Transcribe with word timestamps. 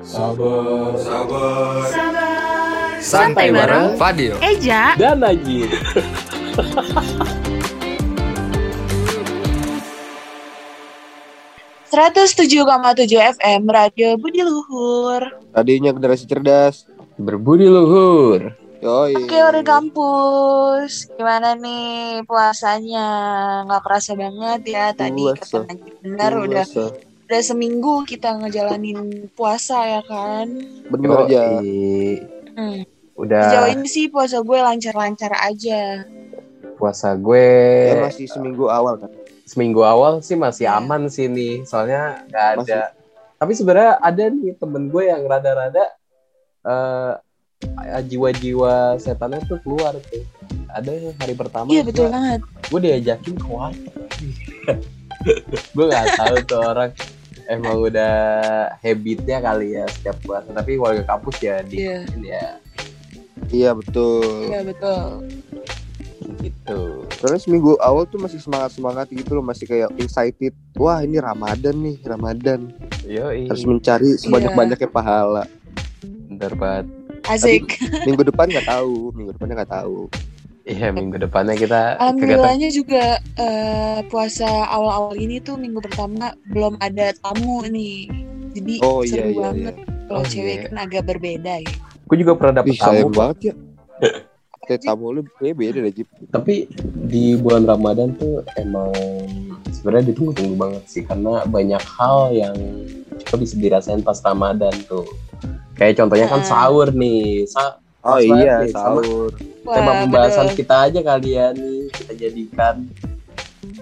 Sabar, 0.00 0.96
sabar. 0.96 1.84
Sabar. 1.92 2.96
Santai 3.00 3.52
bareng 3.52 3.96
Fadil. 4.00 4.32
Eja. 4.40 4.96
Dan 4.96 5.20
Najib. 5.20 5.68
Seratus 11.90 12.38
tujuh 12.38 12.62
koma 12.62 12.94
tujuh 12.94 13.18
FM 13.18 13.66
Radio 13.66 14.14
Budi 14.14 14.46
Luhur. 14.46 15.26
Tadinya 15.50 15.90
generasi 15.90 16.24
cerdas. 16.24 16.86
Berbudi 17.18 17.66
luhur. 17.66 18.54
Yoi. 18.80 19.12
Oke 19.12 19.36
dari 19.36 19.60
kampus. 19.60 21.10
Gimana 21.18 21.52
nih 21.52 22.22
puasanya? 22.24 23.06
Nggak 23.68 23.82
kerasa 23.84 24.16
banget 24.16 24.60
ya 24.64 24.86
tadi 24.96 25.20
Puasa. 25.20 25.66
kata 25.66 25.68
Najib 25.68 25.94
benar 26.00 26.32
udah. 26.38 26.64
Udah 27.30 27.46
seminggu 27.46 28.02
kita 28.04 28.34
ngejalanin 28.36 28.98
puasa 29.30 29.78
ya 29.88 30.02
kan. 30.02 30.50
Bener 30.90 31.14
aja. 31.22 31.62
Hmm. 32.50 32.82
Udah 33.14 33.42
Sejauh 33.46 33.70
ini 33.70 33.86
sih 33.86 34.10
puasa 34.10 34.42
gue 34.42 34.58
lancar-lancar 34.58 35.30
aja. 35.38 36.10
puasa 36.74 37.12
gue 37.12 37.46
Ya 37.86 38.02
masih 38.02 38.26
seminggu 38.26 38.66
awal 38.66 38.98
kan. 38.98 39.12
seminggu 39.44 39.84
awal 39.84 40.18
sih 40.18 40.34
masih 40.34 40.64
Iya. 40.64 40.80
aman 40.80 41.06
sih 41.06 41.28
nih. 41.28 41.62
Soalnya 41.62 42.26
nggak 42.26 42.46
ada. 42.50 42.58
Masih. 42.58 42.82
Tapi 43.36 43.52
sebenarnya 43.54 43.92
ada 43.96 44.24
nih 44.26 44.52
temen 44.56 44.82
gue 44.88 45.02
yang 45.04 45.22
rada-rada 45.22 45.84
eh, 46.60 47.12
jiwa-jiwa 48.02 48.74
setannya 48.96 49.38
tuh 49.44 49.60
keluar 49.60 49.94
tuh. 50.02 50.26
Ada 50.66 50.90
yang 50.90 51.14
hari 51.14 51.34
pertama 51.34 51.68
Iya 51.68 51.82
betul 51.84 52.06
gue- 52.06 52.12
banget. 52.12 52.40
gue 52.66 52.80
diajakin 52.80 53.34
ke 53.36 53.46
warteg 53.46 53.94
gue 55.76 55.84
nggak 55.84 56.06
tahu 56.16 56.36
tuh 56.44 56.60
orang 56.64 56.90
emang 57.50 57.82
udah 57.82 58.14
habitnya 58.78 59.42
kali 59.42 59.74
ya 59.74 59.84
setiap 59.90 60.16
puasa 60.22 60.54
tapi 60.54 60.78
warga 60.78 61.02
kampus 61.02 61.36
ya 61.42 61.58
di 61.66 61.82
Iya. 61.82 61.98
ya 62.22 62.46
Iya 63.50 63.70
betul. 63.74 64.46
Iya 64.46 64.62
betul. 64.62 65.26
gitu 66.40 67.02
Karena 67.18 67.36
seminggu 67.40 67.74
awal 67.82 68.06
tuh 68.06 68.22
masih 68.22 68.38
semangat 68.38 68.70
semangat 68.78 69.06
gitu 69.10 69.34
loh, 69.34 69.42
masih 69.42 69.66
kayak 69.66 69.90
excited. 69.98 70.54
Wah 70.78 71.02
ini 71.02 71.18
Ramadan 71.18 71.74
nih, 71.74 71.98
Ramadan. 72.06 72.70
yo 73.02 73.26
Harus 73.26 73.66
mencari 73.66 74.14
sebanyak 74.14 74.54
banyaknya 74.54 74.86
pahala. 74.86 75.44
bener 76.30 76.54
banget 76.54 76.86
Asik. 77.26 77.76
Minggu 78.06 78.22
depan 78.22 78.46
nggak 78.48 78.70
tahu, 78.70 79.10
minggu 79.12 79.34
depannya 79.34 79.54
nggak 79.60 79.72
tahu. 79.82 80.06
Iya 80.70 80.88
minggu 80.88 81.18
depannya 81.18 81.54
kita 81.54 81.98
Alhamdulillahnya 81.98 82.68
juga 82.70 83.04
eh, 83.34 83.98
puasa 84.06 84.46
awal-awal 84.66 85.14
ini 85.14 85.38
tuh 85.38 85.54
minggu 85.54 85.80
pertama 85.80 86.30
belum 86.46 86.78
ada 86.78 87.10
tamu 87.16 87.66
nih. 87.66 88.06
Jadi 88.50 88.74
Oh 88.80 89.02
iya 89.02 89.10
seru 89.12 89.20
iya 89.20 89.30
iya. 89.30 89.42
banget. 89.42 89.74
Kalau 90.06 90.20
Oh, 90.20 90.26
cewek 90.26 90.54
iya. 90.56 90.62
kan 90.64 90.74
agak 90.80 91.02
berbeda 91.04 91.54
ya. 91.58 91.72
gue 92.02 92.16
juga 92.18 92.32
pernah 92.34 92.54
dapet 92.56 92.74
Ih 92.74 92.78
sayang 92.78 93.06
tamu 93.06 93.14
banget 93.16 93.38
ya. 93.40 93.54
Kayak 94.60 94.80
tamu 94.84 95.06
lu 95.10 95.20
kayak 95.34 95.56
beda 95.56 95.78
deh 95.80 95.92
Jip. 95.92 96.08
tapi 96.28 96.54
di 97.04 97.34
bulan 97.34 97.62
Ramadan 97.64 98.14
tuh 98.14 98.38
emang 98.54 98.90
sebenarnya 99.68 100.08
ditunggu-tunggu 100.08 100.54
banget 100.54 100.82
sih 100.86 101.02
karena 101.02 101.42
banyak 101.44 101.82
hal 101.90 102.30
yang 102.30 102.54
juga 103.16 103.34
bisa 103.36 103.54
dirasain 103.56 103.98
pas 103.98 104.18
Ramadan 104.20 104.70
tuh 104.84 105.02
kayak 105.74 105.94
contohnya 105.96 106.26
kan 106.26 106.38
Ah. 106.38 106.46
sahur 106.46 106.88
nih 106.90 107.46
Sa- 107.46 107.82
Oh 108.00 108.16
iya, 108.16 108.62
nih, 108.62 108.70
sama 108.70 109.02
tema 109.70 109.92
Wah, 109.94 109.98
pembahasan 110.04 110.46
betul. 110.50 110.58
kita 110.58 110.74
aja 110.90 111.00
kali 111.00 111.30
ya 111.34 111.46
nih. 111.54 111.80
Kita 111.94 112.12
jadikan. 112.18 112.76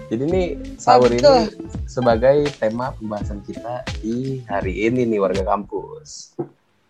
Jadi 0.09 0.23
nih 0.25 0.47
sahur 0.81 1.09
ini 1.13 1.53
sebagai 1.85 2.49
tema 2.57 2.91
pembahasan 2.97 3.45
kita 3.45 3.85
di 4.01 4.41
hari 4.49 4.89
ini 4.89 5.05
nih 5.05 5.19
warga 5.21 5.45
kampus. 5.45 6.33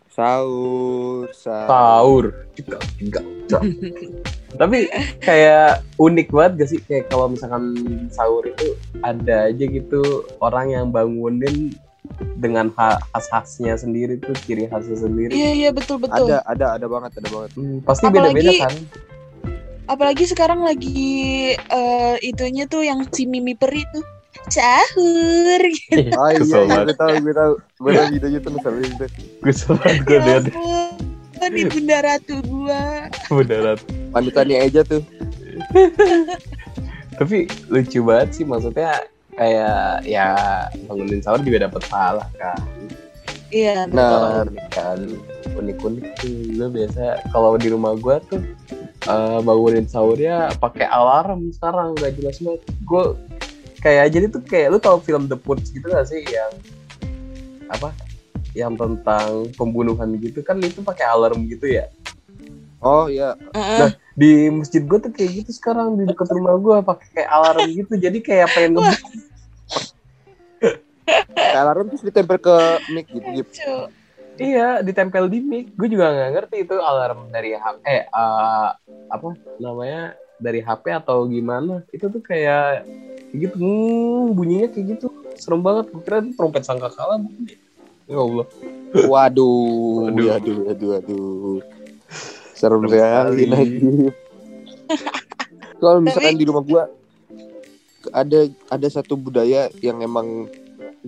Sahur, 0.10 1.32
sahur. 1.32 1.68
sahur. 1.68 2.26
Juga 2.56 2.78
juga 3.00 3.22
tapi 4.62 4.86
kayak 5.26 5.82
unik 5.98 6.28
banget 6.30 6.54
gak 6.62 6.70
sih? 6.70 6.80
Kayak 6.86 7.10
kalau 7.10 7.34
misalkan 7.34 7.74
sahur 8.14 8.46
itu 8.46 8.78
ada 9.02 9.50
aja 9.50 9.66
gitu 9.66 10.26
orang 10.38 10.74
yang 10.74 10.86
bangunin 10.94 11.74
dengan 12.36 12.72
ha- 12.76 13.00
khas-khasnya 13.12 13.76
sendiri 13.76 14.16
tuh 14.18 14.36
ciri 14.44 14.66
khasnya 14.66 14.98
sendiri 14.98 15.32
Iya 15.32 15.50
iya 15.52 15.70
betul 15.70 16.00
betul. 16.00 16.28
Ada, 16.28 16.44
ada, 16.46 16.66
ada 16.76 16.86
banget, 16.86 17.12
ada 17.16 17.30
banget. 17.30 17.52
Hmm, 17.54 17.80
pasti 17.82 18.06
Apalagi- 18.06 18.36
beda-beda 18.36 18.52
kan 18.64 18.76
Apalagi 19.90 20.24
sekarang 20.24 20.62
lagi 20.62 21.02
eh, 21.56 22.16
itunya 22.22 22.64
tuh 22.64 22.86
yang 22.86 23.10
si 23.10 23.26
Mimi 23.26 23.58
Peri 23.58 23.82
tuh 23.90 24.06
sahur. 24.46 25.62
Oh 26.14 26.30
iya, 26.32 26.38
Kesel 26.38 26.62
iya, 26.62 26.70
banget. 26.70 26.86
gue 26.86 26.96
tahu, 26.96 27.14
gue 27.20 27.34
tahu. 27.34 27.54
Gue 27.80 27.92
tahu 27.92 28.06
videonya 28.14 28.40
tuh 28.40 28.52
ngeselin 28.54 28.92
tuh. 28.96 29.10
gue 29.42 29.54
salah 29.54 29.94
gue 30.00 30.18
Ya 30.20 30.38
ampun, 30.38 31.50
di 31.50 31.64
bunda 31.66 31.98
ratu 32.04 32.36
gua. 32.46 33.08
beneran 33.32 33.78
Panutannya 34.12 34.58
aja 34.62 34.82
tuh. 34.84 35.02
tapi 37.20 37.38
lucu 37.68 38.00
banget 38.00 38.30
sih 38.32 38.46
maksudnya 38.46 38.96
kayak 39.40 40.04
ya 40.04 40.36
bangunin 40.92 41.24
sahur 41.24 41.40
juga 41.40 41.72
dapat 41.72 41.82
pahala 41.88 42.28
kan. 42.36 42.60
Iya. 43.50 43.88
Nah, 43.90 44.44
kan. 44.70 45.00
Unik-unik 45.56 46.06
tuh 46.20 46.36
gue 46.56 46.68
biasa 46.70 47.24
kalau 47.32 47.56
di 47.56 47.72
rumah 47.72 47.96
gue 47.96 48.16
tuh 48.28 48.44
eh, 49.08 49.40
bangunin 49.42 49.88
sahurnya 49.88 50.52
pakai 50.60 50.86
alarm 50.92 51.50
sekarang 51.56 51.96
gak 51.98 52.20
jelas 52.20 52.38
banget. 52.44 52.62
Gue 52.84 53.04
kayak 53.80 54.12
jadi 54.12 54.26
tuh 54.28 54.44
kayak 54.44 54.76
lu 54.76 54.80
tau 54.84 55.00
film 55.00 55.32
The 55.32 55.40
Purge 55.40 55.72
gitu 55.72 55.88
gak 55.88 56.12
sih 56.12 56.20
yang 56.28 56.52
apa 57.72 57.96
yang 58.52 58.76
tentang 58.76 59.48
pembunuhan 59.56 60.20
gitu? 60.20 60.44
Kan 60.44 60.60
itu 60.60 60.84
pakai 60.84 61.08
alarm 61.08 61.48
gitu 61.48 61.66
ya? 61.68 61.88
Oh 62.80 63.12
iya, 63.12 63.36
Heeh. 63.52 63.92
di 64.16 64.48
masjid 64.48 64.80
gue 64.80 65.00
tuh 65.04 65.12
kayak 65.12 65.44
gitu 65.44 65.52
sekarang 65.52 66.00
di 66.00 66.08
dekat 66.08 66.32
rumah 66.32 66.56
gue 66.56 66.78
pakai 66.80 67.08
kayak 67.12 67.30
alarm 67.32 67.68
gitu. 67.76 67.94
Jadi 68.00 68.18
kayak 68.24 68.48
pengen 68.56 68.80
ngebut. 68.80 68.96
kayak 68.96 69.29
alarm 71.60 71.92
terus 71.92 72.04
ditempel 72.04 72.38
ke 72.40 72.56
mic 72.96 73.06
gitu. 73.12 73.30
Lucu. 73.30 73.74
Iya, 74.40 74.80
ditempel 74.80 75.28
di 75.28 75.40
mic. 75.44 75.76
Gue 75.76 75.92
juga 75.92 76.16
nggak 76.16 76.32
ngerti 76.32 76.56
itu 76.64 76.76
alarm 76.80 77.28
dari 77.30 77.54
HP, 77.56 77.84
eh 77.84 78.04
eh, 78.08 78.70
apa 79.12 79.28
namanya 79.60 80.16
dari 80.40 80.64
HP 80.64 80.96
atau 80.96 81.28
gimana. 81.28 81.84
Itu 81.92 82.08
tuh 82.08 82.24
kayak 82.24 82.88
gitu, 83.36 83.60
hmm, 83.60 84.34
bunyinya 84.34 84.68
kayak 84.72 84.86
gitu. 84.96 85.08
Serem 85.36 85.60
banget. 85.60 85.92
Gue 85.92 86.02
kira 86.02 86.24
itu 86.24 86.32
trompet 86.40 86.64
sangkakala. 86.64 87.20
bukan 87.20 87.52
ya? 87.52 87.58
Ya 88.10 88.18
Allah. 88.18 88.46
Waduh, 88.90 90.10
Waduh. 90.10 90.26
waduh, 90.34 90.58
waduh, 90.66 90.90
waduh. 90.98 91.60
Serem 92.58 92.82
sekali. 92.90 93.44
Najib. 93.46 94.12
Kalau 95.80 96.00
misalkan 96.04 96.36
di 96.36 96.46
rumah 96.50 96.64
gua 96.66 96.84
ada 98.12 98.50
ada 98.68 98.88
satu 98.90 99.16
budaya 99.16 99.72
yang 99.80 100.02
emang 100.04 100.50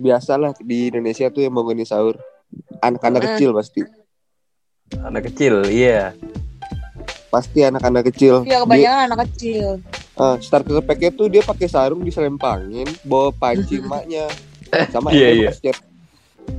biasalah 0.02 0.58
di 0.58 0.90
Indonesia 0.90 1.30
tuh 1.30 1.40
yang 1.40 1.54
bangunin 1.54 1.86
sahur. 1.86 2.18
Anak-anak 2.78 3.22
Eh. 3.22 3.26
kecil 3.30 3.54
pasti. 3.54 3.80
Anak 4.98 5.30
kecil, 5.30 5.64
iya. 5.66 6.12
Pasti 7.28 7.62
anak-anak 7.62 8.12
kecil. 8.12 8.42
Iya 8.42 8.58
Dia, 8.58 8.58
kebanyakan 8.60 9.00
anak 9.08 9.18
kecil. 9.24 9.68
ah, 10.14 10.36
starter 10.36 10.82
pack-nya 10.82 11.08
tuh 11.10 11.26
dia 11.26 11.40
pakai 11.40 11.64
sarung 11.64 12.02
diselempangin, 12.02 12.84
bawa 13.02 13.32
panci 13.32 13.80
emaknya. 13.80 14.28
Sama 14.90 15.08
Iya, 15.08 15.28
ember 15.30 15.38
iya. 15.38 15.48
basket. 15.48 15.76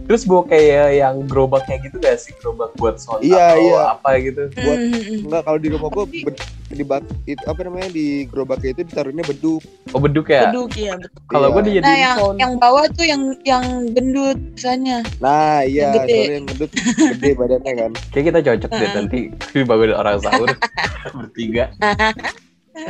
Terus 0.04 0.24
bawa 0.24 0.44
kayak 0.46 0.88
yang 0.94 1.16
gerobak 1.26 1.64
kayak 1.64 1.88
gitu 1.88 1.96
gak 1.98 2.18
sih? 2.18 2.36
Gerobak 2.36 2.76
buat 2.76 2.98
sound 2.98 3.22
Iya, 3.22 3.56
atau 3.56 3.64
iya. 3.64 3.82
apa 3.94 4.10
gitu. 4.18 4.42
Buat-. 4.52 4.82
Enggak 5.24 5.42
kalau 5.44 5.58
di 5.58 5.70
rumah 5.70 5.90
gua 5.90 6.06
bed- 6.06 6.44
di 6.74 6.82
bak 6.82 7.06
itu 7.24 7.44
apa 7.46 7.62
namanya 7.62 7.86
di 7.88 8.06
gerobaknya 8.26 8.74
itu 8.74 8.82
ditaruhnya 8.84 9.22
beduk. 9.22 9.62
Oh 9.90 10.02
beduk 10.02 10.26
ya? 10.28 10.50
Beduk 10.50 10.74
ya 10.74 10.98
betul. 10.98 11.22
Kalau 11.28 11.48
Iya. 11.48 11.54
gue 11.54 11.62
dijadiin 11.64 11.86
Nah 11.86 11.96
yang 11.96 12.18
sound. 12.18 12.38
yang 12.38 12.54
bawah 12.58 12.86
tuh 12.90 13.06
yang 13.06 13.22
yang 13.44 13.64
gendut 13.90 14.38
misalnya. 14.52 14.98
Nah, 15.18 15.62
iya, 15.62 15.82
Yang 15.86 15.94
gede. 15.96 16.10
soalnya 16.12 16.34
yang 16.34 16.48
beduk 16.50 16.70
gede 16.98 17.30
badannya 17.34 17.74
kan. 17.78 17.92
Kayak 18.12 18.26
kita 18.26 18.40
cocok 18.44 18.70
deh 18.70 18.80
Heeh. 18.82 18.96
nanti 18.98 19.20
bangunin 19.70 19.94
orang 19.94 20.18
sahur 20.18 20.50
bertiga. 21.22 21.66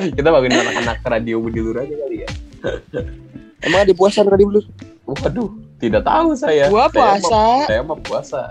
Kita 0.09 0.29
bangunin 0.29 0.57
anak-anak 0.57 0.97
radio 1.03 1.35
Budi 1.37 1.59
Lur 1.59 1.77
aja 1.77 1.91
kali 1.93 2.17
ya. 2.23 2.29
Emang 3.59 3.79
ada 3.83 3.93
puasa 3.93 4.23
tadi 4.23 4.43
belum? 4.43 4.63
Waduh, 5.03 5.51
tidak 5.83 6.03
tahu 6.03 6.31
saya. 6.33 6.65
Gua 6.67 6.87
Saya 6.87 6.95
puasa. 7.19 7.43
Saya 7.67 7.81
mah 7.83 7.99
puasa. 7.99 8.41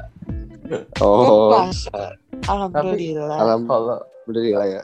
Gua 0.69 1.01
Oh, 1.01 1.49
puasa. 1.51 2.17
Alhamdulillah. 2.45 3.39
alhamdulillah 3.39 4.01
Kalau 4.27 4.67
ya. 4.69 4.83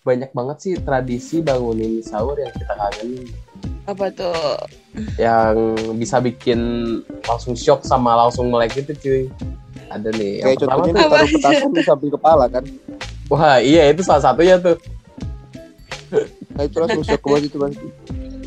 banyak 0.00 0.30
banget 0.30 0.56
sih 0.58 0.72
tradisi 0.78 1.36
bangunin 1.40 2.00
sahur 2.00 2.34
yang 2.34 2.50
kita 2.50 2.72
kangenin. 2.72 3.28
Apa 3.84 4.08
tuh? 4.10 4.56
Yang 5.16 5.56
bisa 5.94 6.16
bikin 6.18 6.60
langsung 7.22 7.52
shock 7.52 7.82
sama 7.82 8.16
langsung 8.16 8.48
melek 8.48 8.74
gitu 8.74 8.92
cuy. 8.96 9.22
Ada 9.88 10.08
nih. 10.10 10.40
Yang 10.40 10.46
Kayak 10.46 10.58
pertama 10.58 10.70
contohnya 10.78 10.94
tuh, 10.94 11.10
taruh 11.10 11.28
petasan 11.30 11.70
di 11.70 11.82
samping 11.82 12.12
kepala 12.12 12.44
kan. 12.46 12.64
wah 13.26 13.56
iya 13.58 13.86
itu 13.88 14.02
salah 14.02 14.22
satunya 14.24 14.56
tuh. 14.56 14.76
Nah 16.52 16.62
itu 16.66 16.76
langsung 16.76 17.02
shock 17.02 17.22
banget 17.22 17.48
itu 17.48 17.58
pasti. 17.58 17.86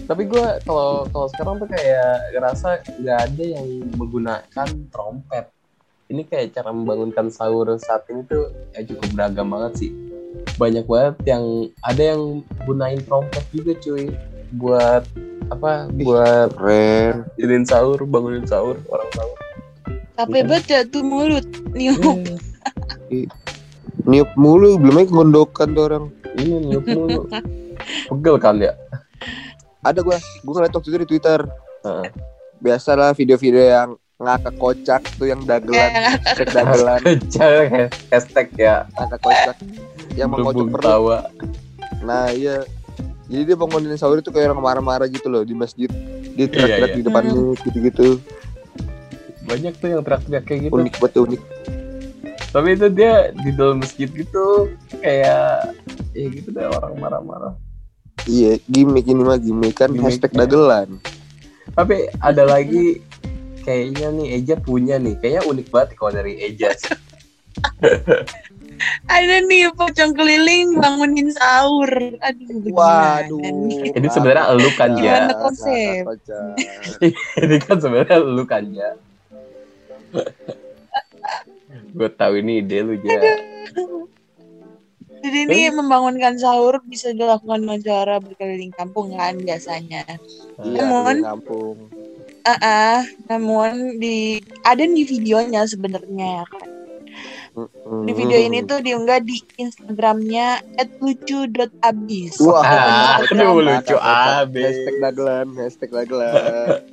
Tapi 0.03 0.23
gue 0.27 0.45
kalau 0.67 1.07
kalau 1.07 1.27
sekarang 1.31 1.55
tuh 1.63 1.69
kayak 1.71 2.35
ngerasa 2.35 2.83
nggak 2.99 3.19
ada 3.31 3.43
yang 3.43 3.67
menggunakan 3.95 4.67
trompet. 4.91 5.47
ini 6.11 6.27
kayak 6.29 6.53
cara 6.53 6.69
membangunkan 6.69 7.31
sahur 7.31 7.73
saat 7.79 8.05
ini 8.11 8.21
tuh 8.27 8.51
ya 8.75 8.85
cukup 8.85 9.07
beragam 9.17 9.49
banget 9.49 9.73
sih 9.81 9.91
banyak 10.61 10.85
banget 10.85 11.15
yang 11.25 11.73
ada 11.81 12.13
yang 12.13 12.45
gunain 12.67 13.01
trompet 13.01 13.41
juga 13.49 13.73
cuy 13.81 14.13
buat 14.53 15.07
apa 15.49 15.89
buat 16.05 16.53
Keren. 16.53 17.25
jadiin 17.39 17.65
sahur 17.65 17.97
bangunin 18.05 18.45
sahur 18.45 18.77
orang 18.93 19.09
sahur 19.15 19.37
Capek 20.13 20.45
banget 20.45 20.65
ya 20.69 20.79
tuh 20.85 21.01
mulut. 21.01 21.47
Niup. 21.73 22.21
Niup 24.05 24.29
mulu, 24.37 24.77
belum 24.77 24.93
lagi 24.93 25.09
gondokan 25.09 25.73
tuh 25.73 25.83
orang. 25.89 26.05
ini 26.37 26.53
niup 26.69 26.85
mulu 26.85 27.25
pegel 28.09 28.35
kan 28.39 28.55
ya 28.61 28.73
Ada 29.83 29.99
gua, 29.99 30.17
gua 30.47 30.53
ngeliat 30.55 30.73
waktu 30.73 30.89
itu 30.89 30.99
di 31.03 31.09
Twitter. 31.15 31.39
Heeh. 31.83 32.07
Biasalah 32.63 33.11
video-video 33.11 33.59
yang 33.59 33.89
ngakak 34.15 34.55
kocak 34.55 35.03
tuh 35.19 35.27
yang 35.27 35.43
dagelan, 35.43 36.15
hashtag 36.23 36.47
dagelan, 36.55 37.01
Kecil 37.19 37.51
hashtag 38.07 38.47
ya. 38.55 38.87
Ngakak 38.95 39.19
kocak. 39.19 39.55
Yang 40.15 40.29
mengocok 40.31 40.55
lubung 40.55 40.71
perut. 40.79 40.87
tawa. 40.87 41.19
Nah 42.07 42.31
iya. 42.31 42.63
Jadi 43.27 43.43
dia 43.49 43.57
bangunin 43.59 43.99
sahur 43.99 44.23
itu 44.23 44.31
kayak 44.31 44.55
orang 44.55 44.63
marah-marah 44.63 45.07
gitu 45.11 45.27
loh 45.27 45.43
di 45.43 45.51
masjid. 45.51 45.91
Dia 46.33 46.47
teriak-teriak 46.47 46.91
iya. 46.95 46.97
di 46.97 47.03
depannya 47.03 47.33
gitu-gitu. 47.67 48.07
Banyak 49.43 49.73
tuh 49.75 49.87
yang 49.91 50.01
teriak-teriak 50.07 50.43
kayak 50.47 50.59
gitu. 50.69 50.73
Unik 50.79 50.95
banget 51.03 51.19
unik. 51.19 51.41
Tapi 52.53 52.67
itu 52.77 52.87
dia 52.93 53.13
di 53.33 53.49
dalam 53.57 53.81
masjid 53.81 54.07
gitu 54.07 54.71
kayak 55.01 55.75
ya 56.13 56.27
gitu 56.29 56.53
deh 56.53 56.69
orang 56.69 56.93
marah-marah 57.01 57.53
Iya 58.23 58.59
gimmick 58.71 59.05
ini 59.07 59.21
mah 59.23 59.35
gimmick 59.35 59.75
kan 59.75 59.91
Gimmick, 59.91 60.03
hashtag 60.15 60.31
ya. 60.31 60.45
dagelan 60.47 60.89
tapi 61.73 62.05
ada 62.21 62.43
lagi 62.45 63.01
kayaknya 63.63 64.11
nih 64.13 64.27
Eja 64.37 64.55
punya 64.59 64.99
nih 64.99 65.17
kayaknya 65.17 65.43
unik 65.47 65.67
banget 65.71 65.89
kalau 65.97 66.11
dari 66.11 66.37
Eja. 66.37 66.69
Ada 69.07 69.47
nih 69.47 69.71
pocong 69.79 70.11
keliling 70.11 70.75
bangunin 70.75 71.31
sahur. 71.31 71.87
Aduh, 72.19 72.57
gimana 72.59 73.31
Waduh? 73.31 73.95
Ini 73.95 74.07
sebenarnya 74.11 74.51
elu 74.51 74.69
kan 74.75 74.91
Gimana 74.91 75.07
ya 75.07 75.23
Ngakak 75.23 75.39
konsep? 75.39 76.03
ini 77.47 77.55
kan 77.63 77.77
sebenarnya 77.79 78.17
lu 78.19 78.43
kan 78.43 78.63
ya 78.75 78.91
gue 81.97 82.09
tahu 82.13 82.41
ini 82.41 82.61
ide 82.61 82.85
lu 82.85 82.93
ya 83.01 83.21
Jadi 85.23 85.37
ini 85.47 85.71
membangunkan 85.71 86.35
sahur 86.35 86.83
bisa 86.83 87.09
dilakukan 87.09 87.63
dengan 87.63 87.79
cara 87.79 88.19
berkeliling 88.19 88.75
kampung 88.75 89.15
kan 89.15 89.39
biasanya. 89.39 90.03
Iya 90.59 90.83
Namun- 90.83 91.17
di 91.17 91.25
kampung 91.25 91.77
Ah, 92.43 92.59
ah, 92.59 92.99
namun 93.31 94.03
di 94.03 94.35
ada 94.61 94.83
di 94.83 95.07
videonya 95.07 95.63
sebenarnya 95.63 96.43
ya 96.43 96.45
kan. 96.45 96.67
Di 98.03 98.11
video 98.11 98.35
ini 98.35 98.67
tuh 98.67 98.83
diunggah 98.83 99.23
di 99.23 99.39
Instagramnya 99.55 100.59
@lucu.abis. 100.99 102.43
Wah, 102.43 103.23
Aduh, 103.23 103.63
lucu 103.63 103.95
abis. 103.95 104.75
Hashtag 104.75 104.95
dagelan 104.99 105.47
Hashtag 105.55 105.89
dagelan 105.93 106.83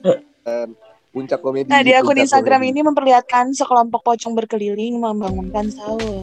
Puncak 1.11 1.43
komedi 1.43 1.67
Nah, 1.67 1.83
di 1.83 1.91
akun 1.91 2.15
Instagram 2.15 2.63
komedi. 2.63 2.71
ini 2.71 2.81
memperlihatkan 2.87 3.51
sekelompok 3.51 4.07
pocong 4.07 4.39
berkeliling 4.39 5.03
membangunkan 5.03 5.67
sahur. 5.67 6.23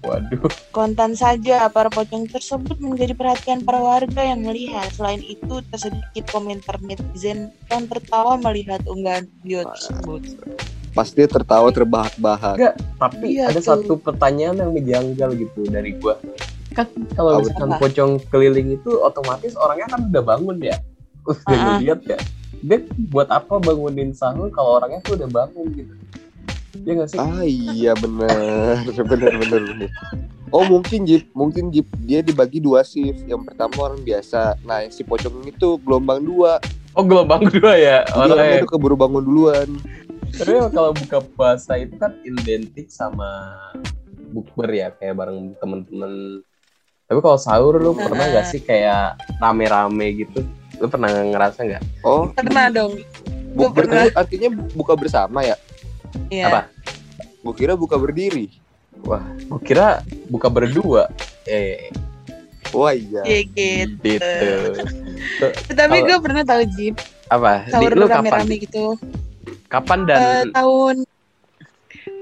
Waduh 0.00 0.50
Kontan 0.70 1.16
saja, 1.16 1.66
para 1.68 1.88
pocong 1.88 2.28
tersebut 2.28 2.76
menjadi 2.78 3.16
perhatian 3.16 3.64
para 3.64 3.80
warga 3.80 4.20
yang 4.20 4.44
melihat. 4.44 4.86
Selain 4.92 5.20
itu, 5.20 5.60
tersedikit 5.72 6.28
komentar 6.28 6.76
netizen 6.84 7.48
yang 7.68 7.88
tertawa 7.88 8.36
melihat 8.36 8.84
unggahan 8.84 9.24
video 9.40 9.64
tersebut. 9.72 10.36
Pasti 10.92 11.24
tertawa 11.28 11.68
terbahak-bahak 11.68 12.72
tapi 12.96 13.36
Iya 13.36 13.52
ada 13.52 13.60
tuh. 13.60 13.68
satu 13.76 13.92
pertanyaan 14.00 14.56
yang 14.56 14.72
menjanggal 14.72 15.30
gitu 15.36 15.68
dari 15.68 15.92
gua 16.00 16.16
kan 16.72 16.88
kalau 17.12 17.36
Apa 17.36 17.40
misalkan 17.44 17.70
pocong 17.76 18.12
keliling 18.28 18.68
itu 18.76 19.00
otomatis 19.00 19.56
orangnya 19.56 19.92
kan 19.92 20.08
udah 20.08 20.24
bangun 20.24 20.56
ya 20.60 20.76
udah 21.24 21.36
Ah-ah. 21.48 21.76
ngeliat 21.80 22.00
ya 22.04 22.18
dia 22.64 22.78
buat 23.12 23.28
apa 23.28 23.60
bangunin 23.60 24.16
sahur 24.16 24.48
kalau 24.48 24.80
orangnya 24.80 25.04
tuh 25.04 25.20
udah 25.20 25.28
bangun 25.28 25.66
gitu 25.76 25.92
ya 26.84 26.92
nggak 26.92 27.08
sih 27.08 27.18
Ah 27.18 27.42
iya 27.42 27.92
bener 27.94 28.82
bener 29.10 29.32
bener 29.38 29.60
bener. 29.64 29.90
Oh 30.48 30.62
mungkin 30.62 31.02
Jip, 31.02 31.26
mungkin 31.32 31.70
Jip 31.70 31.90
dia 32.02 32.22
dibagi 32.22 32.58
dua 32.58 32.82
shift. 32.82 33.26
Yang 33.26 33.50
pertama 33.50 33.90
orang 33.90 34.00
biasa. 34.00 34.54
Nah 34.62 34.86
si 34.88 35.02
pocong 35.02 35.42
itu 35.44 35.78
gelombang 35.82 36.22
dua. 36.22 36.58
oh 36.92 37.04
gelombang 37.04 37.44
kedua 37.44 37.76
ya 37.76 38.08
orangnya 38.16 38.34
orangnya 38.40 38.56
itu 38.64 38.68
keburu 38.72 38.96
bangun 38.96 39.20
duluan. 39.20 39.68
tapi 40.32 40.48
kalau 40.72 40.96
buka 40.96 41.20
puasa 41.36 41.76
itu 41.76 41.92
kan 42.00 42.16
identik 42.24 42.88
sama 42.88 43.52
bukber 44.32 44.64
ya 44.72 44.88
kayak 44.90 45.12
bareng 45.12 45.52
temen-temen 45.60 46.40
tapi 47.04 47.18
kalau 47.20 47.36
sahur 47.36 47.76
lu 47.76 47.92
pernah 47.92 48.24
nggak 48.26 48.46
sih 48.48 48.64
kayak 48.64 49.20
rame-rame 49.38 50.24
gitu 50.24 50.40
lu 50.80 50.88
pernah 50.88 51.12
ngerasa 51.12 51.68
nggak 51.68 51.84
Oh 52.00 52.32
Pernah 52.32 52.72
dong. 52.72 52.96
Bukber 53.52 53.84
pernah. 53.84 54.08
itu 54.08 54.16
artinya 54.16 54.48
buka 54.72 54.92
bersama 54.96 55.40
ya? 55.40 55.56
Iya. 56.28 56.44
Apa? 56.48 56.60
Gue 57.40 57.54
kira 57.54 57.74
buka 57.74 57.96
berdiri. 57.96 58.50
Wah, 59.04 59.22
gue 59.22 59.60
kira 59.62 60.00
buka 60.26 60.48
berdua. 60.48 61.06
Eh, 61.44 61.92
Wah 62.74 62.90
iya. 62.90 63.22
Iya 63.22 63.40
gitu. 63.46 64.02
gitu. 64.02 64.32
Tapi 65.78 65.96
gue 66.02 66.18
pernah 66.18 66.42
tahu 66.42 66.62
Jip 66.74 66.98
Apa? 67.28 67.62
Di, 67.62 67.70
sahur 67.70 67.92
lu 67.94 68.06
kapan? 68.06 68.26
rame-rame 68.26 68.54
gitu. 68.58 68.86
Kapan 69.66 70.00
Eh, 70.02 70.06
dan 70.10 70.44
tahun 70.50 70.96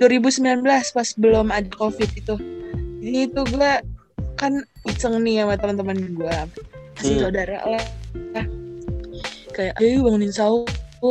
2019 0.01 0.65
pas 0.67 1.09
belum 1.17 1.47
ada 1.49 1.69
covid 1.73 2.11
itu. 2.13 2.35
Jadi 3.01 3.19
itu 3.25 3.41
gue 3.49 3.73
kan 4.35 4.53
iseng 4.85 5.23
nih 5.23 5.45
sama 5.45 5.55
teman-teman 5.57 5.97
gue, 6.13 6.37
masih 6.99 7.15
Hmm. 7.15 7.23
saudara 7.23 7.59
lah. 7.65 7.85
Kayak 9.55 9.75
ayo 9.79 10.03
bangunin 10.03 10.35
sahur 10.35 10.67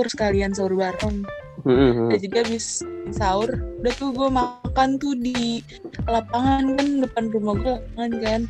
sekalian 0.05 0.51
sahur 0.51 0.75
bareng. 0.75 1.23
Hmm, 1.63 2.11
Udah 2.11 2.19
jadi 2.19 2.43
habis 2.43 2.83
sahur, 3.15 3.47
udah 3.79 3.93
tuh 3.95 4.11
gue 4.11 4.27
makan 4.27 4.99
tuh 4.99 5.15
di 5.15 5.63
lapangan 6.03 6.75
kan 6.75 6.87
depan 6.99 7.23
rumah 7.31 7.55
gue 7.55 7.73
lapangan 7.79 8.11
kan. 8.19 8.41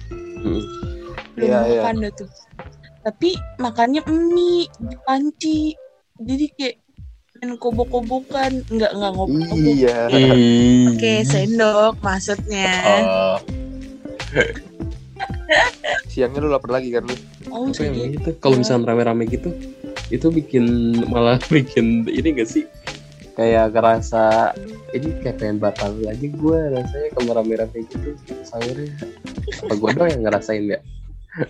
hmm. 0.41 0.63
Belum 1.33 1.49
Iya, 1.49 1.59
iya. 1.65 1.81
makan 1.81 1.95
dah 2.01 2.11
tuh. 2.13 2.29
Tapi 3.03 3.29
makannya 3.57 4.01
mie 4.07 4.65
di 4.69 4.95
panci. 5.03 5.57
Jadi 6.17 6.45
kayak 6.57 6.75
main 7.37 7.57
kobok-kobokan, 7.57 8.63
enggak 8.69 8.91
enggak 8.93 9.11
ngobok-ngobok. 9.13 9.73
Iya. 9.77 9.97
Oke, 10.89 11.13
sendok 11.25 11.95
maksudnya. 12.01 12.69
Oh, 12.85 13.37
Siangnya 16.09 16.39
lu 16.41 16.49
lapar 16.49 16.77
lagi 16.77 16.89
kan 16.93 17.05
lu? 17.05 17.15
Oh, 17.49 17.69
jadi 17.69 18.17
gitu? 18.17 18.29
Kalau 18.37 18.57
misalnya 18.57 18.93
rame-rame 18.93 19.25
gitu, 19.29 19.49
itu 20.09 20.27
bikin 20.29 20.65
malah 21.09 21.37
bikin 21.53 22.05
ini 22.07 22.29
gak 22.37 22.49
sih? 22.49 22.63
Kayak 23.33 23.73
ngerasa 23.73 24.53
ini 24.93 25.09
kayak 25.25 25.41
pengen 25.41 25.57
batal 25.57 25.89
lagi 26.05 26.29
gue 26.29 26.59
rasanya 26.69 27.09
kalau 27.17 27.31
rame-rame 27.41 27.81
gitu 27.89 28.13
sahurnya. 28.45 28.93
Apa 29.65 29.73
gue 29.73 29.89
doang 29.97 30.09
yang 30.13 30.23
ngerasain 30.29 30.63
ya? 30.69 30.79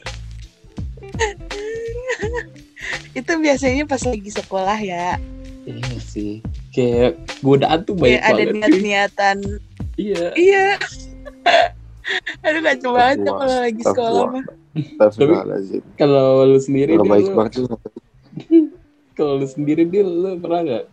itu 3.20 3.32
biasanya 3.36 3.84
pas 3.84 4.00
lagi 4.00 4.30
sekolah 4.32 4.80
ya. 4.80 5.20
Iya 5.68 6.00
sih. 6.00 6.40
Kayak 6.72 7.20
godaan 7.44 7.84
tuh 7.84 7.96
banyak 8.00 8.20
Kayak 8.24 8.32
ada 8.32 8.44
niat-niatan. 8.52 9.38
Iya. 10.00 10.26
Iya. 10.40 10.66
Aduh 12.48 12.62
kacau 12.64 12.92
banget 12.96 13.18
ya 13.24 13.32
kalau 13.32 13.58
lagi 13.60 13.84
sekolah 13.84 14.24
mah. 14.32 14.44
Kalau 15.96 16.48
lu 16.50 16.60
sendiri 16.60 16.98
Kalau 16.98 17.08
baik 17.08 17.28
banget 17.32 17.54
kalau 19.18 19.38
lu 19.38 19.46
sendiri 19.46 19.86
Dil, 19.86 20.10
lu 20.10 20.42
pernah 20.42 20.66
kayak 20.66 20.86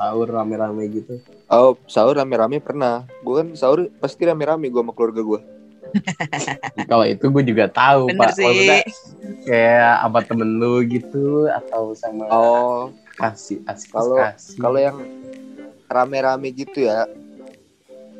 sahur 0.00 0.26
rame-rame 0.26 0.82
gitu? 0.88 1.20
Oh, 1.46 1.76
sahur 1.84 2.16
rame-rame 2.16 2.56
pernah. 2.58 3.04
Gue 3.20 3.34
kan 3.36 3.48
sahur 3.52 3.92
pasti 4.00 4.24
rame-rame 4.24 4.66
gue 4.66 4.80
sama 4.80 4.96
keluarga 4.96 5.20
gue. 5.20 5.40
Kalau 6.90 7.04
itu 7.04 7.24
gue 7.26 7.44
juga 7.44 7.68
tahu 7.68 8.08
Bener 8.08 8.16
pak. 8.16 8.28
Maksudnya 8.32 8.78
sih. 8.80 8.94
kayak 9.44 9.92
apa 10.00 10.18
temen 10.22 10.56
lu 10.56 10.80
gitu 10.82 11.24
atau 11.46 11.92
sama 11.92 12.24
Oh, 12.26 12.80
kasih 13.12 13.60
asik 13.66 13.92
Kalau- 13.92 14.32
kalau 14.56 14.78
yang 14.78 14.96
rame-rame 15.84 16.48
gitu 16.50 16.86
ya, 16.86 17.04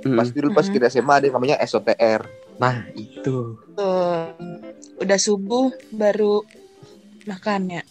Mm. 0.01 0.17
pasti 0.17 0.33
dulu 0.35 0.51
pas 0.51 0.65
kita 0.65 0.89
SMA 0.89 1.13
ada 1.15 1.25
yang 1.25 1.37
namanya 1.37 1.57
SOTR. 1.61 2.25
nah 2.57 2.85
itu 2.93 3.57
Tuh. 3.73 4.33
Udah 4.97 5.17
subuh 5.17 5.69
baru 5.91 6.45
makan 7.25 7.61
ya. 7.71 7.83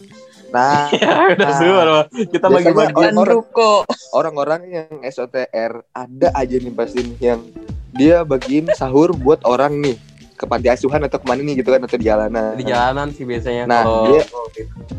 Nah, 0.50 0.90
Udah 1.32 1.50
suruh 1.54 1.82
loh. 1.82 2.02
kita 2.26 2.46
bagi-bagi 2.46 2.94
orang- 3.14 3.46
orang-orang 4.12 4.60
yang 4.68 4.88
SOTR 5.00 5.86
ada 5.88 6.28
aja 6.32 6.56
nih 6.56 6.72
pasti 6.72 7.00
nih 7.00 7.18
yang 7.24 7.40
dia 7.92 8.22
bagiin 8.22 8.70
sahur 8.72 9.10
buat 9.12 9.42
orang 9.44 9.78
nih 9.78 9.94
ke 10.32 10.44
panti 10.44 10.66
asuhan 10.66 10.98
atau 11.00 11.16
ke 11.16 11.26
mana 11.26 11.40
nih 11.40 11.54
gitu 11.56 11.68
kan 11.68 11.80
atau 11.80 11.94
di 11.94 12.04
jalanan. 12.04 12.54
di 12.54 12.64
jalanan 12.64 13.08
sih 13.10 13.22
biasanya 13.22 13.62
Nah, 13.64 13.82
kalau 13.82 14.06
dia- 14.08 14.28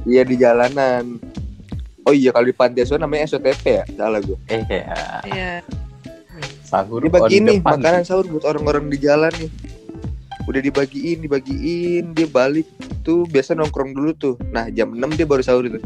Iya 0.03 0.22
di 0.24 0.36
jalanan. 0.36 1.03
Oh 2.01 2.12
iya 2.12 2.29
kalau 2.29 2.43
di 2.43 2.53
panti 2.53 2.79
asuhan 2.79 2.98
namanya 3.00 3.27
SOTP 3.27 3.62
ya, 3.63 3.84
salah 3.91 4.17
gue. 4.20 4.38
eh 4.48 4.63
ya 4.63 4.98
Iya. 5.24 5.51
sahur 6.63 7.00
Dibagiin 7.00 7.41
on 7.41 7.48
nih 7.48 7.58
depan. 7.60 7.77
makanan 7.77 8.01
sahur 8.01 8.25
buat 8.25 8.46
orang-orang 8.46 8.88
di 8.88 8.98
jalan 8.98 9.29
nih. 9.36 9.50
Udah 10.51 10.60
dibagiin, 10.60 11.24
dibagiin, 11.24 12.12
dia 12.12 12.27
balik 12.27 12.67
tuh 13.08 13.24
biasa 13.24 13.55
nongkrong 13.55 13.96
dulu 13.96 14.12
tuh. 14.12 14.36
Nah, 14.51 14.67
jam 14.67 14.91
6 14.91 15.00
dia 15.15 15.24
baru 15.24 15.39
sahur 15.39 15.63
itu. 15.63 15.79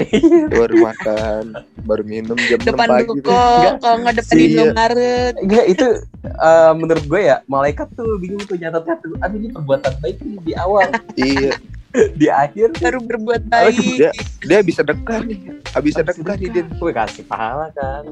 Iya. 0.00 0.48
Baru 0.50 0.80
makan, 0.80 1.44
baru 1.86 2.02
minum 2.02 2.34
jam 2.48 2.58
6 2.58 2.66
depan 2.66 2.88
pagi 2.88 3.04
ruko 3.06 3.20
tuh. 3.20 3.36
Enggak. 3.36 3.74
kalau 3.78 3.96
nggak 4.00 4.14
depan 4.16 4.34
Si- 4.34 4.46
Indomaret 4.48 5.34
Enggak 5.38 5.66
itu 5.68 5.86
eh, 6.24 6.72
menurut 6.72 7.04
gue 7.04 7.20
ya 7.20 7.36
malaikat 7.46 7.88
tuh 7.94 8.10
bingung 8.16 8.42
tuh 8.42 8.56
nyatetnya 8.56 8.96
tuh 9.04 9.12
aduh 9.20 9.36
ini 9.36 9.48
perbuatan 9.52 9.92
baik 10.00 10.16
nih 10.24 10.38
di 10.40 10.52
awal 10.56 10.88
Iya, 11.14 11.52
di 12.20 12.26
akhir 12.32 12.80
baru 12.80 12.98
berbuat 13.04 13.42
baik 13.44 13.76
dia 13.76 14.10
dia 14.40 14.58
bisa 14.64 14.80
sedekah 14.80 15.20
nih. 15.20 15.38
Habis 15.68 15.92
sedekah 15.92 16.34
nih 16.40 16.48
dia. 16.48 16.64
gue 16.64 16.92
kasih 16.96 17.24
pahala 17.28 17.68
kan 17.76 18.08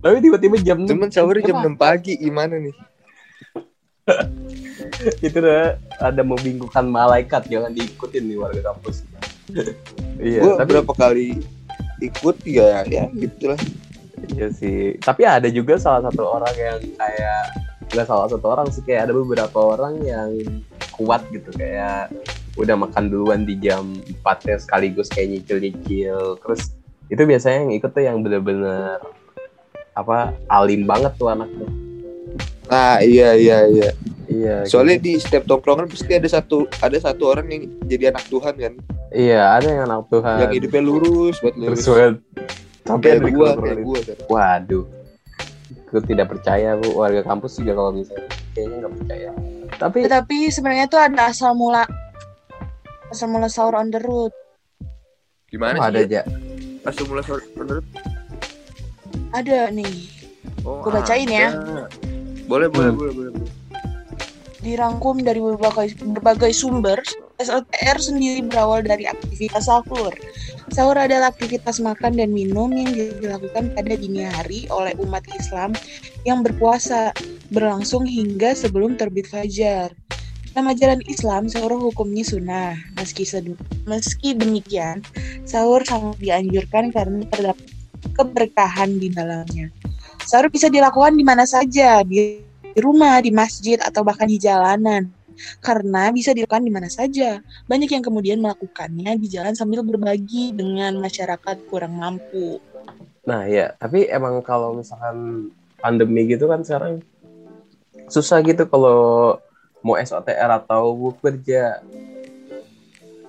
tapi 0.00 0.16
tiba-tiba 0.24 0.56
jam 0.64 0.78
Cuman 0.84 1.08
sahurnya 1.12 1.52
jam 1.52 1.60
6 1.60 1.76
pagi 1.76 2.16
gimana 2.16 2.56
nih? 2.56 2.72
itu 5.26 5.36
udah 5.36 5.76
ada 6.00 6.22
membingungkan 6.24 6.88
malaikat 6.88 7.46
jangan 7.48 7.72
diikutin 7.72 8.24
nih 8.26 8.38
warga 8.38 8.60
kampus. 8.72 9.04
Iya 10.20 10.44
Gua 10.44 10.62
tapi 10.62 10.70
berapa 10.76 10.92
kali 10.94 11.26
ikut 12.04 12.36
ya 12.44 12.84
ya 12.86 13.08
gitu 13.16 13.50
lah. 13.50 13.60
iya 14.36 14.52
sih 14.52 15.00
tapi 15.00 15.24
ada 15.24 15.48
juga 15.48 15.80
salah 15.80 16.06
satu 16.06 16.28
orang 16.28 16.52
yang 16.60 16.78
kayak 16.92 17.44
nggak 17.88 18.04
salah 18.04 18.28
satu 18.28 18.46
orang 18.52 18.68
sih 18.68 18.84
kayak 18.84 19.08
ada 19.08 19.16
beberapa 19.16 19.58
orang 19.74 20.04
yang 20.04 20.30
kuat 20.92 21.24
gitu 21.32 21.48
kayak 21.56 22.12
udah 22.60 22.76
makan 22.76 23.08
duluan 23.08 23.48
di 23.48 23.56
jam 23.58 23.96
4 24.22 24.44
ya 24.44 24.56
sekaligus 24.60 25.08
kayak 25.08 25.40
nyicil-nyicil. 25.40 26.36
Terus 26.44 26.76
itu 27.08 27.22
biasanya 27.24 27.58
yang 27.64 27.72
ikut 27.80 27.90
tuh 27.90 28.04
yang 28.04 28.20
bener-bener 28.20 29.00
apa 29.96 30.36
alim 30.46 30.86
banget 30.86 31.16
tuh 31.18 31.32
anaknya 31.32 31.89
Nah, 32.70 33.02
iya 33.02 33.34
iya 33.34 33.58
iya. 33.66 33.90
iya 34.26 34.56
Soalnya 34.62 34.96
gitu. 34.96 35.04
di 35.04 35.12
setiap 35.18 35.42
tongkrongan 35.44 35.90
pasti 35.90 36.06
ada 36.08 36.24
satu 36.24 36.70
ada 36.78 36.94
satu 36.96 37.22
orang 37.26 37.46
yang 37.48 37.62
jadi 37.84 38.14
anak 38.14 38.24
Tuhan 38.24 38.54
kan, 38.54 38.72
iya 39.10 39.42
ada 39.50 39.66
yang 39.66 39.82
anak 39.84 40.06
Tuhan 40.06 40.36
yang 40.40 40.52
hidupnya 40.54 40.80
lurus 40.80 41.34
buat 41.38 41.50
terus 41.52 41.82
lurus. 41.82 41.86
buat- 41.88 42.18
sampai 42.80 43.08
Kayak 43.12 43.22
gua, 43.28 43.48
kayak 43.52 43.74
itu. 43.74 43.82
gua 43.84 43.98
kan. 44.00 44.16
Waduh, 44.26 44.84
gue 45.84 46.00
tidak 46.04 46.26
percaya 46.28 46.70
bu 46.74 46.88
warga 46.96 47.22
kampus 47.22 47.58
juga 47.58 47.72
kalau 47.74 47.90
misalnya 47.92 48.26
kayaknya 48.50 48.76
nggak 48.78 48.92
percaya. 48.96 49.30
Tapi 49.72 49.98
tapi 50.06 50.36
sebenarnya 50.48 50.86
tuh 50.86 50.98
ada 50.98 51.20
asal 51.26 51.52
mula 51.52 51.82
asal 53.08 53.26
mula 53.26 53.46
sahur 53.46 53.74
on 53.74 53.90
the 53.90 53.98
road 53.98 54.30
Gimana 55.46 55.74
oh, 55.76 55.82
sih? 55.84 55.88
ada 55.88 55.98
aja. 56.00 56.20
Langsung 56.80 57.06
mulai 57.08 57.22
sahur 57.22 57.42
menurut. 57.52 57.82
ada 59.32 59.58
nih 59.70 59.94
Oh, 60.60 60.80
Gua 60.80 60.98
bacain 60.98 61.24
ya. 61.24 61.50
ada. 61.50 61.88
Boleh 61.88 61.99
boleh 62.50 62.66
Hmm. 62.66 62.98
boleh 62.98 63.14
boleh. 63.14 63.32
boleh. 63.38 63.52
dirangkum 64.60 65.24
dari 65.24 65.40
berbagai 65.40 65.96
berbagai 66.04 66.52
sumber 66.52 67.00
SLTR 67.40 67.96
sendiri 67.96 68.44
berawal 68.44 68.84
dari 68.84 69.08
aktivitas 69.08 69.72
sahur. 69.72 70.12
Sahur 70.68 70.92
adalah 71.00 71.32
aktivitas 71.32 71.80
makan 71.80 72.20
dan 72.20 72.28
minum 72.28 72.68
yang 72.68 72.92
dilakukan 72.92 73.72
pada 73.72 73.96
dini 73.96 74.28
hari 74.28 74.68
oleh 74.68 74.92
umat 75.00 75.24
Islam 75.32 75.72
yang 76.28 76.44
berpuasa 76.44 77.16
berlangsung 77.48 78.04
hingga 78.04 78.52
sebelum 78.52 79.00
terbit 79.00 79.24
fajar. 79.32 79.96
Dalam 80.52 80.68
ajaran 80.68 81.00
Islam, 81.08 81.48
sahur 81.48 81.80
hukumnya 81.80 82.26
sunnah. 82.26 82.76
Meski, 83.00 83.24
sedu- 83.24 83.56
meski 83.88 84.36
demikian, 84.36 85.00
sahur 85.48 85.80
sangat 85.88 86.20
dianjurkan 86.20 86.92
karena 86.92 87.24
terdapat 87.32 87.64
keberkahan 88.12 89.00
di 89.00 89.08
dalamnya. 89.08 89.72
Sahur 90.30 90.46
bisa 90.46 90.70
dilakukan 90.70 91.18
di 91.18 91.26
mana 91.26 91.42
saja, 91.42 92.06
di 92.06 92.38
rumah, 92.78 93.18
di 93.18 93.34
masjid, 93.34 93.82
atau 93.82 94.06
bahkan 94.06 94.30
di 94.30 94.38
jalanan. 94.38 95.10
Karena 95.58 96.06
bisa 96.14 96.30
dilakukan 96.30 96.62
di 96.62 96.70
mana 96.70 96.86
saja. 96.86 97.42
Banyak 97.66 97.90
yang 97.90 98.04
kemudian 98.06 98.38
melakukannya 98.38 99.18
di 99.18 99.26
jalan 99.26 99.58
sambil 99.58 99.82
berbagi 99.82 100.54
dengan 100.54 100.94
masyarakat 101.02 101.66
kurang 101.66 101.98
mampu. 101.98 102.62
Nah 103.26 103.42
ya, 103.50 103.74
tapi 103.74 104.06
emang 104.06 104.38
kalau 104.46 104.78
misalkan 104.78 105.50
pandemi 105.82 106.30
gitu 106.30 106.46
kan 106.46 106.62
sekarang 106.62 107.02
susah 108.06 108.38
gitu 108.46 108.70
kalau 108.70 109.34
mau 109.82 109.98
SOTR 109.98 110.62
atau 110.62 111.10
bekerja. 111.10 111.82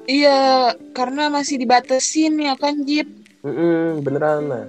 Iya, 0.05 0.77
karena 0.93 1.33
masih 1.33 1.65
dibatasin 1.65 2.37
ya 2.45 2.53
kan, 2.61 2.77
Jip? 2.85 3.09
Mm-mm, 3.41 4.05
beneran 4.05 4.45
nah. 4.45 4.65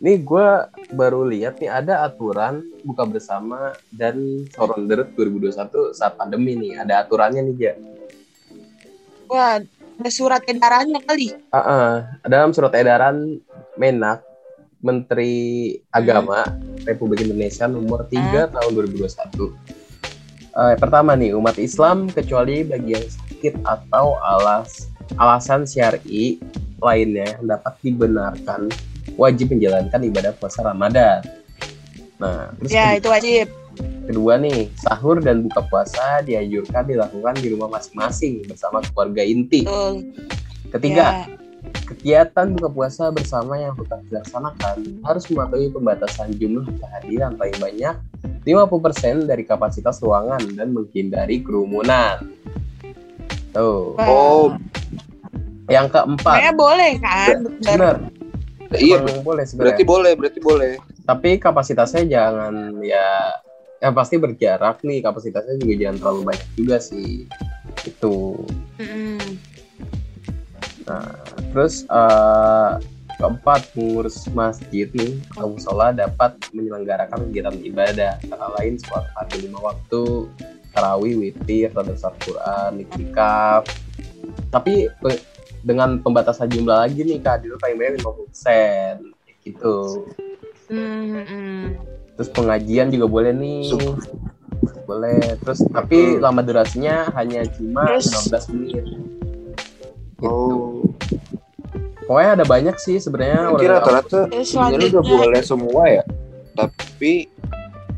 Nih 0.00 0.16
gue 0.24 0.48
baru 0.96 1.28
lihat 1.28 1.60
nih 1.60 1.68
ada 1.68 2.08
aturan 2.08 2.64
buka 2.88 3.04
bersama 3.04 3.76
dan 3.92 4.48
Road 4.56 4.88
2021 4.88 5.52
saat 5.92 6.16
pandemi 6.16 6.56
nih. 6.56 6.80
Ada 6.80 7.04
aturannya 7.04 7.44
nih 7.52 7.56
ya. 7.60 7.74
Wah, 9.28 9.60
ada 9.60 10.10
surat 10.10 10.40
edarannya 10.48 11.04
kali. 11.04 11.36
Ah, 11.52 11.60
ah. 11.60 11.92
dalam 12.24 12.56
surat 12.56 12.72
edaran 12.72 13.44
Menak 13.76 14.24
Menteri 14.80 15.76
Agama 15.92 16.48
Republik 16.88 17.28
Indonesia 17.28 17.68
nomor 17.68 18.08
3 18.08 18.56
tahun 18.56 18.70
2021. 18.72 19.52
Eh, 20.50 20.74
pertama 20.80 21.12
nih, 21.12 21.36
umat 21.36 21.60
Islam 21.60 22.08
kecuali 22.08 22.64
bagi 22.64 22.96
yang 22.96 23.04
sakit 23.04 23.54
atau 23.68 24.16
alas 24.24 24.88
alasan 25.20 25.68
syar'i 25.68 26.40
lainnya 26.80 27.36
dapat 27.44 27.76
dibenarkan 27.84 28.72
wajib 29.16 29.50
menjalankan 29.50 30.00
ibadah 30.02 30.32
puasa 30.36 30.62
Ramadan. 30.62 31.22
Nah, 32.20 32.52
terus 32.58 32.70
Ya, 32.70 32.94
itu 32.94 33.08
wajib. 33.08 33.46
kedua 34.04 34.36
nih, 34.36 34.68
sahur 34.76 35.22
dan 35.22 35.40
buka 35.40 35.64
puasa 35.64 36.20
dianjurkan 36.20 36.84
dilakukan 36.84 37.38
di 37.38 37.48
rumah 37.54 37.70
masing-masing 37.70 38.44
bersama 38.44 38.84
keluarga 38.84 39.22
inti. 39.22 39.64
Betul. 39.64 40.04
Ketiga, 40.68 41.06
Ya. 41.26 41.38
Kegiatan 41.60 42.56
buka 42.56 42.70
puasa 42.70 43.10
bersama 43.10 43.58
yang 43.58 43.74
tetap 43.76 44.00
dilaksanakan 44.06 45.04
harus 45.04 45.24
mematuhi 45.28 45.68
pembatasan 45.68 46.32
jumlah 46.38 46.64
kehadiran 46.78 47.34
paling 47.34 47.58
banyak 47.58 47.94
50% 48.46 49.26
dari 49.26 49.42
kapasitas 49.44 49.98
ruangan 50.00 50.40
dan 50.54 50.70
menghindari 50.70 51.42
kerumunan. 51.42 52.30
Tuh. 53.52 53.98
Oh, 53.98 54.54
Yang 55.66 55.86
keempat, 55.92 56.34
Kayaknya 56.38 56.54
boleh 56.56 56.92
kan? 56.98 57.36
Bener. 57.36 57.62
benar. 57.62 57.96
Iya 58.78 59.02
Emang 59.02 59.26
boleh 59.26 59.44
berarti 59.58 59.82
boleh, 59.82 60.12
berarti 60.14 60.40
boleh. 60.40 60.72
Tapi 61.02 61.42
kapasitasnya 61.42 62.06
jangan 62.06 62.78
ya 62.86 63.34
ya 63.80 63.88
pasti 63.90 64.20
berjarak 64.20 64.84
nih, 64.84 65.00
kapasitasnya 65.02 65.58
juga 65.58 65.74
jangan 65.74 65.96
terlalu 65.98 66.20
banyak 66.30 66.48
juga 66.54 66.76
sih. 66.78 67.26
Itu. 67.82 68.46
Nah, 70.86 71.10
terus 71.50 71.82
eh, 71.88 72.72
keempat 73.20 73.74
pengurus 73.76 74.24
masjid 74.32 74.88
nih 74.96 75.20
atau 75.36 75.52
musola 75.52 75.92
dapat 75.92 76.40
menyelenggarakan 76.56 77.28
kegiatan 77.28 77.56
ibadah 77.60 78.16
antara 78.22 78.48
lain 78.60 78.80
sholat 78.80 79.04
fardu 79.12 79.36
lima 79.44 79.58
waktu, 79.60 80.04
tarawih, 80.72 81.14
witir, 81.20 81.68
tadabbur 81.74 82.14
Quran, 82.24 82.72
iktikaf. 82.86 83.68
Tapi 84.48 84.88
pe- 85.02 85.22
dengan 85.60 86.00
pembatasan 86.00 86.48
jumlah 86.48 86.84
lagi 86.84 87.04
nih 87.04 87.20
kehadiran 87.20 87.56
paling 87.56 87.76
banyak 87.76 87.94
50% 88.00 89.44
gitu. 89.44 89.76
Mm-mm. 90.70 91.76
Terus 92.14 92.28
pengajian 92.30 92.88
juga 92.88 93.06
boleh 93.06 93.32
nih. 93.32 93.64
Sup. 93.68 93.96
Boleh. 94.84 95.36
Terus 95.40 95.64
tapi 95.68 96.18
lama 96.18 96.40
durasinya 96.40 97.08
hanya 97.14 97.44
cuma 97.48 97.96
Terus- 97.96 98.12
15 98.28 98.52
menit. 98.52 98.84
Gitu. 98.84 100.28
Oh, 100.28 100.84
Pokoknya 102.04 102.42
ada 102.42 102.44
banyak 102.44 102.76
sih 102.76 102.98
sebenarnya 102.98 103.54
orang- 103.54 103.70
rata-rata 103.80 104.26
Terus 104.28 104.50
sebenarnya 104.50 104.98
udah 104.98 105.04
boleh 105.06 105.42
semua 105.46 105.82
ya. 105.86 106.02
Tapi 106.52 107.30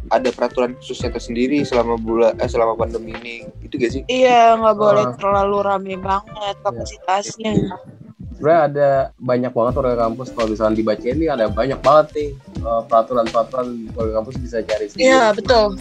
ada 0.07 0.29
peraturan 0.29 0.77
khususnya 0.77 1.09
tersendiri 1.11 1.65
selama 1.65 1.97
bulan 1.97 2.37
eh 2.37 2.45
selama 2.45 2.77
pandemi 2.77 3.17
ini. 3.17 3.37
Itu 3.73 3.81
gak 3.81 3.91
sih? 3.91 4.03
iya 4.05 4.53
nggak 4.53 4.77
boleh 4.77 5.01
Ah. 5.03 5.17
terlalu 5.17 5.57
rame 5.65 5.95
banget 5.97 6.55
kapasitasnya. 6.61 7.57
sebenarnya 8.33 8.61
ada 8.67 8.89
banyak 9.17 9.49
banget 9.49 9.73
warga 9.73 9.97
kampus 10.03 10.29
kalau 10.35 10.49
misalnya 10.51 10.77
dibacain 10.77 11.17
nih 11.17 11.31
ada 11.31 11.49
banyak 11.49 11.81
banget 11.81 12.07
nih 12.13 12.29
eh, 12.59 12.81
peraturan-peraturan 12.85 13.69
warga 13.93 14.13
kampus 14.19 14.37
bisa 14.37 14.57
cari 14.61 14.85
sendiri. 14.87 15.09
Iya 15.09 15.33
betul. 15.33 15.79